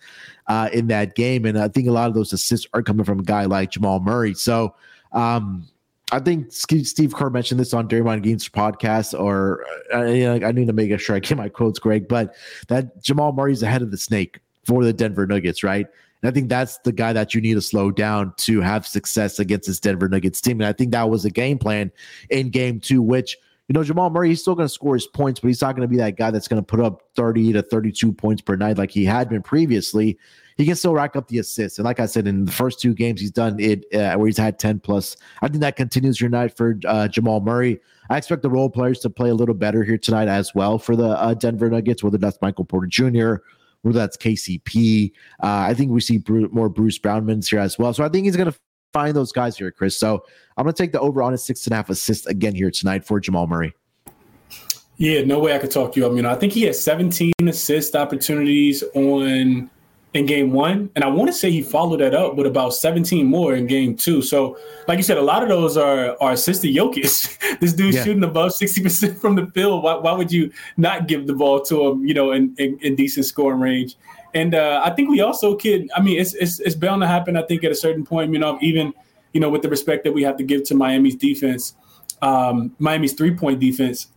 [0.47, 1.45] uh, in that game.
[1.45, 3.99] And I think a lot of those assists are coming from a guy like Jamal
[3.99, 4.33] Murray.
[4.33, 4.75] So,
[5.11, 5.67] um,
[6.11, 10.73] I think Steve Kerr mentioned this on Draymond Green's podcast, or uh, I need to
[10.73, 12.33] make sure I get my quotes, Greg, but
[12.69, 15.85] that Jamal Murray's ahead of the snake for the Denver Nuggets, right?
[16.21, 19.39] And I think that's the guy that you need to slow down to have success
[19.39, 20.61] against this Denver Nuggets team.
[20.61, 21.91] And I think that was a game plan
[22.29, 23.37] in game two, which
[23.67, 25.81] you know, Jamal Murray, he's still going to score his points, but he's not going
[25.81, 28.77] to be that guy that's going to put up 30 to 32 points per night
[28.77, 30.17] like he had been previously.
[30.55, 31.77] He can still rack up the assists.
[31.77, 34.37] And like I said, in the first two games, he's done it uh, where he's
[34.37, 35.17] had 10 plus.
[35.41, 37.79] I think that continues your night for uh, Jamal Murray.
[38.09, 40.95] I expect the role players to play a little better here tonight as well for
[40.95, 43.35] the uh, Denver Nuggets, whether that's Michael Porter Jr.,
[43.81, 45.11] whether that's KCP.
[45.43, 47.93] Uh, I think we see more Bruce Brownmans here as well.
[47.93, 48.57] So I think he's going to
[48.97, 49.95] find those guys here, Chris.
[49.95, 50.25] So
[50.57, 52.71] I'm going to take the over on a six and a half assists again here
[52.71, 53.75] tonight for Jamal Murray.
[54.97, 57.95] Yeah, no way I could talk you I mean, I think he has 17 assist
[57.95, 59.69] opportunities on
[60.17, 63.25] in game one, and I want to say he followed that up with about 17
[63.25, 64.21] more in game two.
[64.21, 67.59] So, like you said, a lot of those are are assisted Jokic.
[67.59, 68.03] this dude's yeah.
[68.03, 69.83] shooting above 60 percent from the field.
[69.83, 72.05] Why, why would you not give the ball to him?
[72.05, 73.95] You know, in, in, in decent scoring range.
[74.33, 75.89] And uh, I think we also could.
[75.95, 77.37] I mean, it's, it's it's bound to happen.
[77.37, 78.93] I think at a certain point, you know, even
[79.33, 81.75] you know, with the respect that we have to give to Miami's defense,
[82.23, 84.07] um, Miami's three point defense,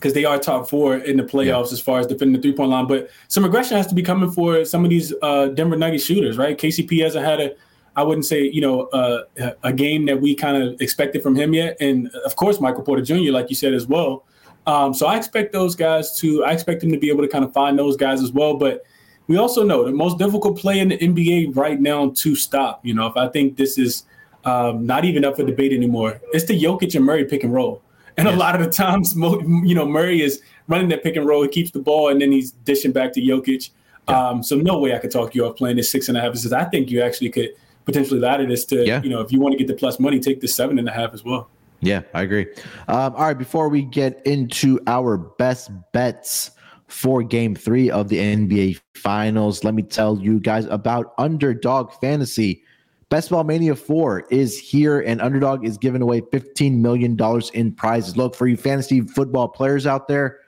[0.00, 1.72] because they are top four in the playoffs yeah.
[1.74, 2.86] as far as defending the three point line.
[2.86, 6.38] But some aggression has to be coming for some of these uh, Denver Nuggets shooters,
[6.38, 6.56] right?
[6.56, 7.54] KCP hasn't had a,
[7.96, 9.24] I wouldn't say, you know, uh,
[9.62, 11.76] a game that we kind of expected from him yet.
[11.80, 14.24] And of course, Michael Porter Jr., like you said as well.
[14.66, 17.44] Um, so I expect those guys to, I expect them to be able to kind
[17.44, 18.56] of find those guys as well.
[18.56, 18.82] But
[19.26, 22.84] we also know the most difficult play in the NBA right now to stop.
[22.86, 24.04] You know, if I think this is
[24.44, 27.82] um, not even up for debate anymore, it's the Jokic and Murray pick and roll.
[28.20, 31.42] And a lot of the times, you know, Murray is running that pick and roll.
[31.42, 33.70] He keeps the ball and then he's dishing back to Jokic.
[34.08, 34.28] Yeah.
[34.28, 36.32] Um, so no way I could talk you off playing this six and a half.
[36.32, 37.50] Because I think you actually could
[37.84, 39.02] potentially ladder this to, yeah.
[39.02, 40.92] you know, if you want to get the plus money, take the seven and a
[40.92, 41.48] half as well.
[41.80, 42.46] Yeah, I agree.
[42.88, 46.50] Um, all right, before we get into our best bets
[46.90, 49.64] for game three of the NBA Finals.
[49.64, 52.64] Let me tell you guys about Underdog Fantasy.
[53.10, 57.18] Best Ball Mania 4 is here, and Underdog is giving away $15 million
[57.54, 58.16] in prizes.
[58.16, 60.38] Look, for you fantasy football players out there,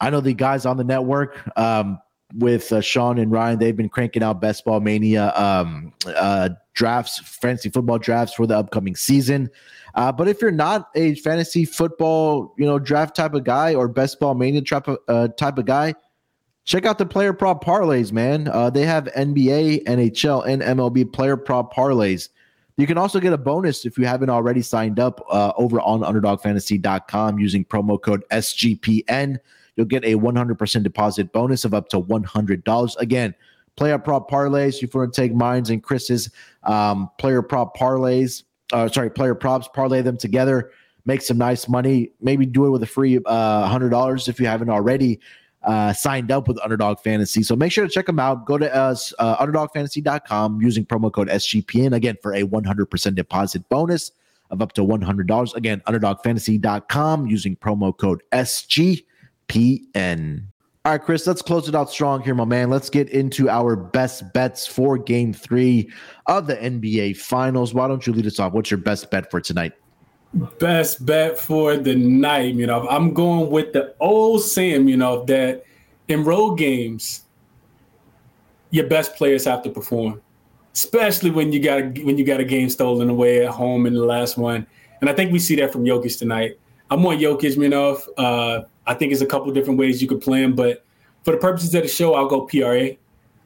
[0.00, 1.98] I know the guys on the network um,
[2.34, 7.18] with uh, Sean and Ryan, they've been cranking out Best Ball Mania um, uh, drafts,
[7.18, 9.50] fantasy football drafts for the upcoming season.
[9.94, 13.88] Uh, but if you're not a fantasy football, you know, draft type of guy or
[13.88, 15.94] best ball mania type of, uh, type of guy,
[16.68, 18.46] check out the player prop parlays, man.
[18.48, 22.28] Uh, they have NBA, NHL, and MLB player prop parlays.
[22.76, 26.00] You can also get a bonus if you haven't already signed up uh, over on
[26.00, 29.38] underdogfantasy.com using promo code SGPN.
[29.76, 32.96] You'll get a 100% deposit bonus of up to $100.
[32.98, 33.34] Again,
[33.76, 34.82] player prop parlays.
[34.82, 36.30] If you want to take mines and Chris's
[36.64, 38.42] um, player prop parlays,
[38.74, 40.70] uh, sorry, player props, parlay them together,
[41.06, 42.12] make some nice money.
[42.20, 45.18] Maybe do it with a free uh, hundred dollars if you haven't already
[45.62, 47.42] uh, signed up with Underdog Fantasy.
[47.42, 48.46] So make sure to check them out.
[48.46, 54.12] Go to us uh, underdogfantasy.com using promo code SGPN again for a 100% deposit bonus
[54.50, 55.54] of up to $100.
[55.54, 59.02] Again, underdogfantasy.com using promo code SGPN.
[60.84, 62.70] All right, Chris, let's close it out strong here, my man.
[62.70, 65.90] Let's get into our best bets for game three
[66.26, 67.74] of the NBA Finals.
[67.74, 68.52] Why don't you lead us off?
[68.54, 69.72] What's your best bet for tonight?
[70.34, 75.24] Best bet for the night, you know, I'm going with the old saying, you know,
[75.24, 75.64] that
[76.08, 77.24] in road games,
[78.70, 80.20] your best players have to perform,
[80.74, 83.94] especially when you got a, when you got a game stolen away at home in
[83.94, 84.66] the last one.
[85.00, 86.58] And I think we see that from Jokic tonight.
[86.90, 87.98] I'm on Jokic, you know.
[88.16, 90.84] Uh, I think there's a couple different ways you could play him, but
[91.24, 92.90] for the purposes of the show, I'll go PRA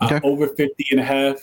[0.01, 0.17] uh, okay.
[0.17, 1.37] uh, over 50 and a half.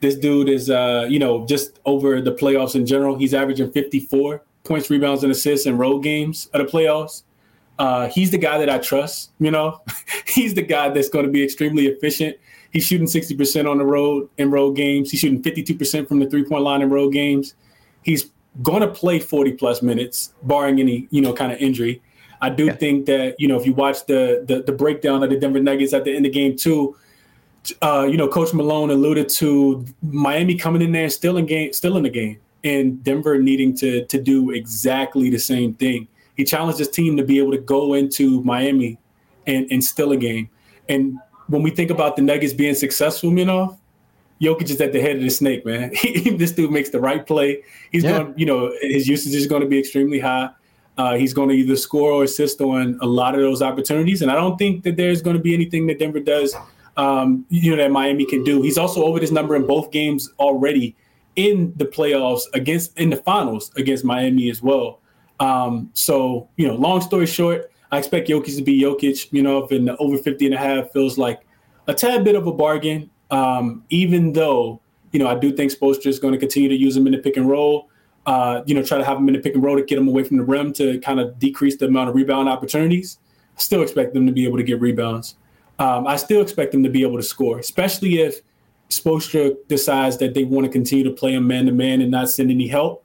[0.00, 3.16] This dude is, uh, you know, just over the playoffs in general.
[3.16, 7.22] He's averaging 54 points, rebounds, and assists in road games of the playoffs.
[7.78, 9.30] Uh, he's the guy that I trust.
[9.38, 9.80] You know,
[10.26, 12.36] he's the guy that's going to be extremely efficient.
[12.72, 15.10] He's shooting 60% on the road in road games.
[15.10, 17.54] He's shooting 52% from the three point line in road games.
[18.02, 18.30] He's
[18.62, 22.02] going to play 40 plus minutes, barring any, you know, kind of injury.
[22.42, 22.76] I do yeah.
[22.76, 25.92] think that you know if you watch the, the, the breakdown of the Denver Nuggets
[25.92, 26.96] at the end of game two,
[27.82, 31.72] uh, you know, Coach Malone alluded to Miami coming in there and still in game,
[31.72, 36.08] still in the game, and Denver needing to to do exactly the same thing.
[36.36, 38.98] He challenged his team to be able to go into Miami
[39.46, 40.48] and and still a game.
[40.88, 41.18] And
[41.48, 43.78] when we think about the Nuggets being successful, you know,
[44.40, 45.90] Jokic is at the head of the snake, man.
[46.36, 47.62] this dude makes the right play.
[47.92, 48.18] He's yeah.
[48.18, 50.50] going, you know, his usage is going to be extremely high.
[50.96, 54.22] Uh, he's going to either score or assist on a lot of those opportunities.
[54.22, 56.54] And I don't think that there's going to be anything that Denver does,
[56.96, 58.62] um, you know, that Miami can do.
[58.62, 60.96] He's also over this number in both games already
[61.36, 65.00] in the playoffs against in the finals against Miami as well.
[65.38, 69.64] Um, so, you know, long story short, I expect Jokic to be Jokic, you know,
[69.64, 71.40] if in the over 50 and a half feels like
[71.88, 74.80] a tad bit of a bargain, um, even though,
[75.12, 77.18] you know, I do think Spoelstra is going to continue to use him in the
[77.18, 77.88] pick and roll,
[78.26, 80.06] uh, you know, try to have him in the pick and roll to get him
[80.06, 83.18] away from the rim to kind of decrease the amount of rebound opportunities.
[83.56, 85.36] I still expect them to be able to get rebounds.
[85.78, 88.42] Um, I still expect them to be able to score, especially if
[88.90, 92.28] Spoelstra decides that they want to continue to play him man to man and not
[92.28, 93.04] send any help.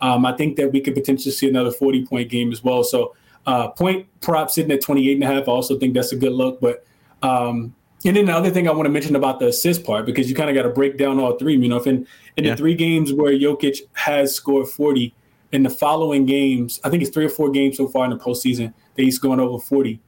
[0.00, 2.82] Um, I think that we could potentially see another 40 point game as well.
[2.84, 3.14] So
[3.46, 5.48] uh, point prop sitting at 28 and a half.
[5.48, 6.60] I also think that's a good look.
[6.60, 6.84] But
[7.22, 10.28] um, and then the other thing I want to mention about the assist part, because
[10.28, 11.56] you kind of got to break down all three.
[11.56, 12.50] You know, if in, in yeah.
[12.50, 15.14] the three games where Jokic has scored 40,
[15.52, 18.18] in the following games, I think it's three or four games so far in the
[18.18, 20.00] postseason that he's going over 40.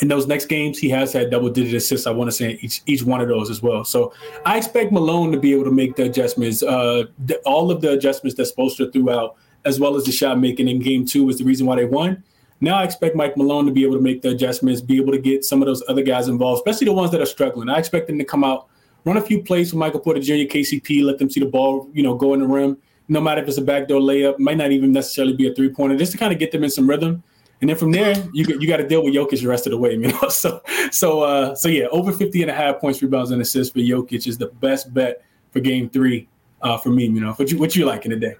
[0.00, 2.06] In those next games, he has had double digit assists.
[2.06, 3.84] I want to say each each one of those as well.
[3.84, 4.12] So
[4.46, 6.62] I expect Malone to be able to make the adjustments.
[6.62, 10.38] Uh, the, all of the adjustments that Spoelstra threw out, as well as the shot
[10.38, 12.22] making in game two, is the reason why they won.
[12.60, 15.18] Now I expect Mike Malone to be able to make the adjustments, be able to
[15.18, 17.68] get some of those other guys involved, especially the ones that are struggling.
[17.68, 18.66] I expect them to come out,
[19.04, 22.02] run a few plays with Michael Porter Jr., KCP, let them see the ball, you
[22.02, 22.76] know, go in the rim.
[23.06, 25.96] No matter if it's a backdoor layup, might not even necessarily be a three pointer,
[25.96, 27.22] just to kind of get them in some rhythm.
[27.60, 29.78] And then from there, you you got to deal with Jokic the rest of the
[29.78, 30.28] way, you know.
[30.28, 33.80] So so uh, so yeah, over 50 and a half points, rebounds, and assists for
[33.80, 36.28] Jokic is the best bet for game three
[36.62, 37.32] uh, for me, you know.
[37.32, 38.36] What you what you like in the day?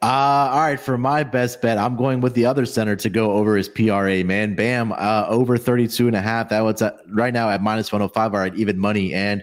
[0.00, 0.06] Uh,
[0.52, 3.56] all right, for my best bet, I'm going with the other center to go over
[3.56, 4.54] his PRA, man.
[4.54, 6.50] Bam, uh, over 32 and a half.
[6.50, 9.12] That was at, right now at minus 105 or at even money.
[9.12, 9.42] And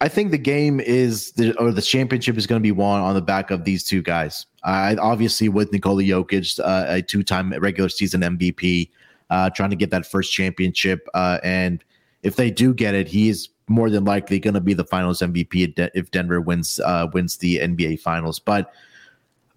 [0.00, 3.14] I think the game is, the, or the championship is going to be won on
[3.14, 4.46] the back of these two guys.
[4.62, 8.90] I obviously with Nikola Jokic, uh, a two time regular season MVP,
[9.30, 11.08] uh, trying to get that first championship.
[11.14, 11.84] Uh, and
[12.22, 15.20] if they do get it, he is more than likely going to be the finals
[15.20, 18.38] MVP if Denver wins, uh, wins the NBA finals.
[18.38, 18.72] But,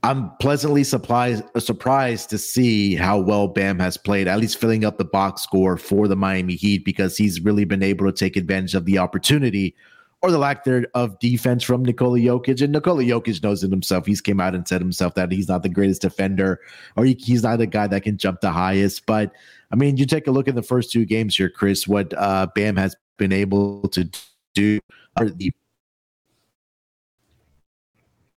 [0.04, 4.98] I'm pleasantly surprised surprised to see how well Bam has played, at least filling up
[4.98, 8.74] the box score for the Miami Heat because he's really been able to take advantage
[8.74, 9.76] of the opportunity
[10.22, 12.62] or the lack there of defense from Nikola Jokic.
[12.62, 14.06] And Nikola Jokic knows it himself.
[14.06, 16.60] He's came out and said himself that he's not the greatest defender
[16.96, 19.06] or he, he's not the guy that can jump the highest.
[19.06, 19.32] But
[19.72, 22.48] I mean, you take a look at the first two games here, Chris, what uh,
[22.54, 24.10] Bam has been able to
[24.54, 24.80] do.
[25.16, 25.52] the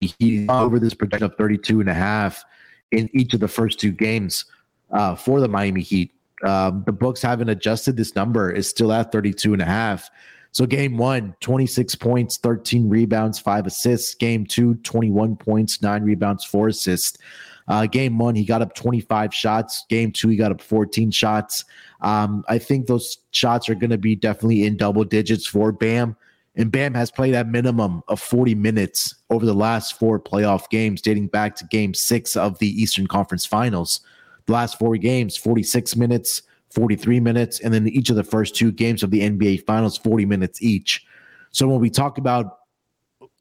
[0.01, 2.44] He's over this projection of 32 and a half
[2.90, 4.44] in each of the first two games
[4.90, 6.12] uh, for the Miami Heat.
[6.42, 10.11] Um, the books haven't adjusted this number, is still at 32 and a half.
[10.55, 14.14] So game one, 26 points, 13 rebounds, five assists.
[14.14, 17.19] Game two, 21 points, nine rebounds, four assists.
[17.67, 19.85] Uh, game one, he got up 25 shots.
[19.88, 21.64] Game two, he got up 14 shots.
[22.03, 26.17] Um, I think those shots are going to be definitely in double digits for Bam.
[26.55, 31.03] And Bam has played a minimum of 40 minutes over the last four playoff games,
[31.03, 34.03] dating back to game six of the Eastern Conference Finals.
[34.47, 36.43] The last four games, 46 minutes,
[36.74, 40.26] 43 minutes, and then each of the first two games of the NBA Finals, 40
[40.26, 41.06] minutes each.
[41.52, 42.58] So when we talk about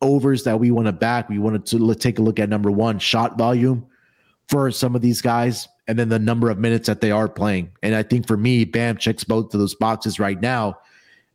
[0.01, 2.99] overs that we want to back, we wanted to take a look at number one,
[2.99, 3.87] shot volume
[4.49, 7.71] for some of these guys, and then the number of minutes that they are playing.
[7.81, 10.77] And I think for me, Bam checks both of those boxes right now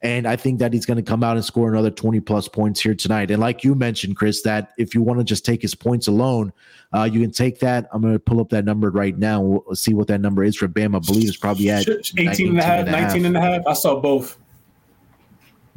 [0.02, 2.80] and I think that he's going to come out and score another 20 plus points
[2.80, 3.30] here tonight.
[3.30, 6.52] And like you mentioned, Chris, that if you want to just take his points alone,
[6.92, 7.88] uh, you can take that.
[7.92, 9.40] I'm going to pull up that number right now.
[9.40, 10.94] We'll see what that number is for Bam.
[10.94, 13.62] I believe it's probably at 18 and a half, 19 and a half.
[13.66, 14.38] I saw both.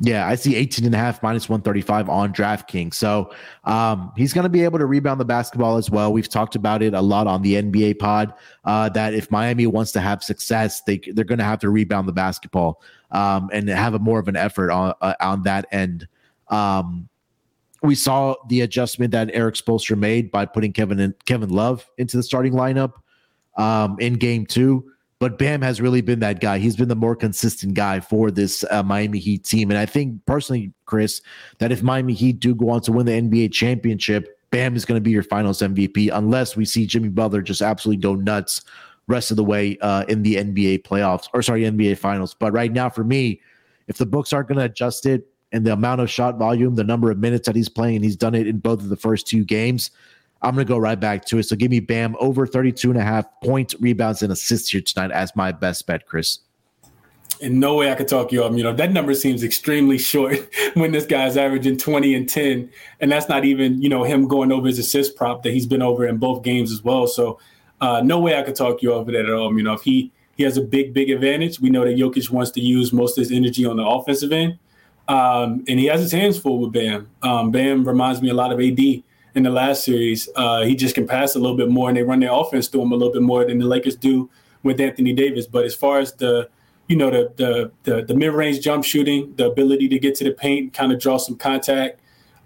[0.03, 2.95] Yeah, I see 18 and a half minus 135 on DraftKings.
[2.95, 3.31] So
[3.65, 6.11] um, he's going to be able to rebound the basketball as well.
[6.11, 8.33] We've talked about it a lot on the NBA pod
[8.65, 12.07] uh, that if Miami wants to have success, they, they're going to have to rebound
[12.07, 16.07] the basketball um, and have a more of an effort on, uh, on that end.
[16.47, 17.07] Um,
[17.83, 22.17] we saw the adjustment that Erik Spoelstra made by putting Kevin in, Kevin Love into
[22.17, 22.93] the starting lineup
[23.55, 24.90] um, in game two.
[25.21, 26.57] But Bam has really been that guy.
[26.57, 29.69] He's been the more consistent guy for this uh, Miami Heat team.
[29.69, 31.21] And I think personally, Chris,
[31.59, 34.97] that if Miami Heat do go on to win the NBA championship, Bam is going
[34.97, 38.63] to be your finals MVP unless we see Jimmy Butler just absolutely go nuts
[39.07, 42.33] rest of the way uh, in the NBA playoffs or sorry, NBA finals.
[42.33, 43.41] But right now, for me,
[43.87, 46.83] if the books aren't going to adjust it and the amount of shot volume, the
[46.83, 49.45] number of minutes that he's playing, he's done it in both of the first two
[49.45, 49.91] games,
[50.41, 51.43] I'm going to go right back to it.
[51.43, 55.11] So give me Bam over 32 and a half points, rebounds, and assists here tonight
[55.11, 56.39] as my best bet, Chris.
[57.39, 58.53] In no way I could talk you up.
[58.53, 60.37] You know, that number seems extremely short
[60.73, 62.69] when this guy's averaging 20 and 10.
[62.99, 65.81] And that's not even, you know, him going over his assist prop that he's been
[65.81, 67.07] over in both games as well.
[67.07, 67.39] So
[67.79, 69.55] uh, no way I could talk you over that at all.
[69.55, 72.51] You know, if he he has a big, big advantage, we know that Jokic wants
[72.51, 74.57] to use most of his energy on the offensive end.
[75.07, 77.09] Um, and he has his hands full with Bam.
[77.21, 78.79] Um, Bam reminds me a lot of AD
[79.35, 80.29] in the last series.
[80.35, 82.81] Uh, he just can pass a little bit more, and they run their offense to
[82.81, 84.29] him a little bit more than the Lakers do
[84.63, 85.47] with Anthony Davis.
[85.47, 86.49] But as far as the
[86.87, 90.23] you know the the the, the mid range jump shooting, the ability to get to
[90.23, 91.99] the paint, kind of draw some contact,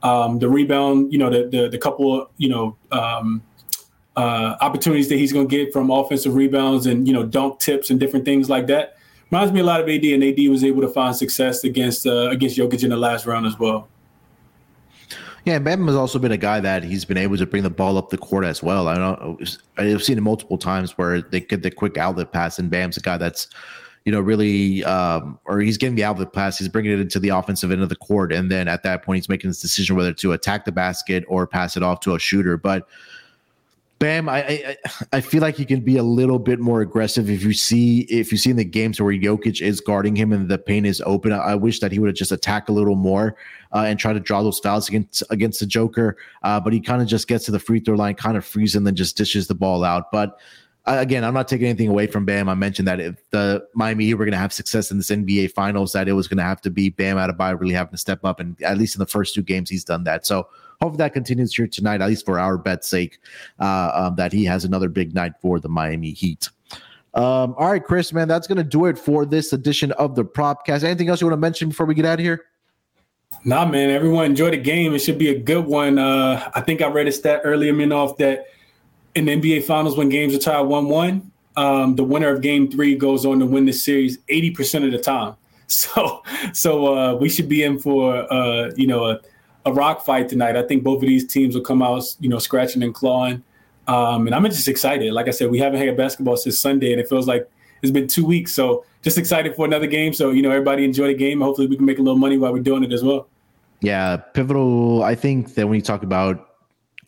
[0.04, 3.42] um, the rebound, you know the the, the couple you know um,
[4.16, 7.90] uh, opportunities that he's going to get from offensive rebounds and you know dunk tips
[7.90, 8.98] and different things like that.
[9.32, 12.30] Reminds me a lot of AD, and AD was able to find success against uh,
[12.30, 13.88] against Jokic in the last round as well.
[15.46, 18.00] Yeah, Bam has also been a guy that he's been able to bring the ball
[18.00, 18.88] up the court as well.
[18.88, 19.38] I know
[19.78, 23.02] I've seen it multiple times where they get the quick outlet pass, and Bam's a
[23.02, 23.48] guy that's
[24.06, 27.30] you know really um, or he's getting the outlet pass, he's bringing it into the
[27.30, 30.14] offensive end of the court, and then at that point he's making this decision whether
[30.14, 32.88] to attack the basket or pass it off to a shooter, but
[34.06, 34.78] Bam, I, I
[35.14, 38.32] I feel like he can be a little bit more aggressive if you see if
[38.32, 41.32] you see in the games where Jokic is guarding him and the paint is open.
[41.32, 43.36] I wish that he would have just attack a little more
[43.74, 46.18] uh, and try to draw those fouls against against the Joker.
[46.44, 48.76] Uh, but he kind of just gets to the free throw line, kind of frees
[48.76, 50.12] and then just dishes the ball out.
[50.12, 50.38] But
[50.86, 52.48] uh, again, I'm not taking anything away from Bam.
[52.48, 55.54] I mentioned that if the Miami Heat were going to have success in this NBA
[55.54, 58.24] Finals, that it was going to have to be Bam Adebayo really having to step
[58.24, 60.28] up, and at least in the first two games, he's done that.
[60.28, 60.48] So
[60.82, 63.20] hopefully that continues here tonight, at least for our bet's sake,
[63.60, 66.50] uh, um, that he has another big night for the Miami Heat.
[67.14, 70.26] Um, all right, Chris, man, that's going to do it for this edition of the
[70.26, 70.84] Propcast.
[70.84, 72.46] Anything else you want to mention before we get out of here?
[73.46, 74.94] Nah, man, everyone enjoy the game.
[74.94, 75.98] It should be a good one.
[75.98, 78.48] Uh, I think I read a stat earlier, Munaf, that
[79.16, 82.70] in the NBA Finals, when games are tied 1 1, um, the winner of game
[82.70, 85.36] three goes on to win the series 80% of the time.
[85.68, 86.22] So,
[86.54, 89.20] so uh, we should be in for, uh, you know, a
[89.66, 90.56] a rock fight tonight.
[90.56, 93.44] I think both of these teams will come out, you know, scratching and clawing.
[93.88, 95.12] Um, and I'm just excited.
[95.14, 97.50] Like I said, we haven't had basketball since Sunday, and it feels like
[97.82, 98.54] it's been two weeks.
[98.54, 100.14] So just excited for another game.
[100.14, 101.42] So you know, everybody enjoy the game.
[101.42, 103.28] Hopefully, we can make a little money while we're doing it as well.
[103.82, 105.04] Yeah, pivotal.
[105.04, 106.55] I think that when you talk about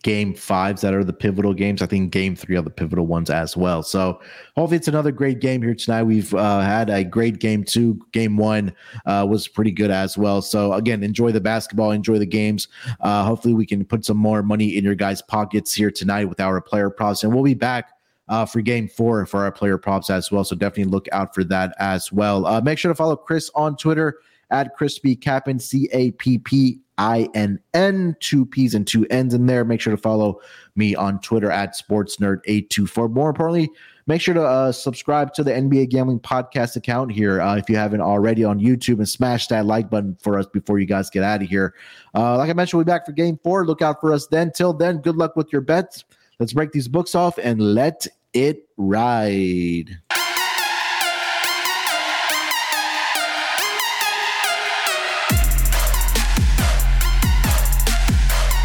[0.03, 1.81] game fives that are the pivotal games.
[1.81, 3.83] I think game three are the pivotal ones as well.
[3.83, 4.21] So
[4.55, 6.03] hopefully it's another great game here tonight.
[6.03, 7.99] We've uh, had a great game two.
[8.11, 8.73] Game one
[9.05, 10.41] uh, was pretty good as well.
[10.41, 12.67] So again, enjoy the basketball, enjoy the games.
[12.99, 16.39] Uh, hopefully we can put some more money in your guys' pockets here tonight with
[16.39, 17.91] our player props, and we'll be back.
[18.29, 20.43] Uh, for game four for our player props as well.
[20.43, 22.45] So definitely look out for that as well.
[22.45, 24.19] Uh, make sure to follow Chris on Twitter
[24.51, 29.45] at ChrisBeCappinn, C A P P I N N, two P's and two N's in
[29.45, 29.63] there.
[29.63, 30.39] Make sure to follow
[30.75, 33.11] me on Twitter at SportsNerd824.
[33.11, 33.69] More importantly,
[34.07, 37.75] make sure to uh, subscribe to the NBA Gambling Podcast account here uh, if you
[37.75, 41.23] haven't already on YouTube and smash that like button for us before you guys get
[41.23, 41.75] out of here.
[42.15, 43.65] Uh, like I mentioned, we'll be back for game four.
[43.65, 44.51] Look out for us then.
[44.51, 46.03] Till then, good luck with your bets.
[46.39, 49.97] Let's break these books off and let it ride.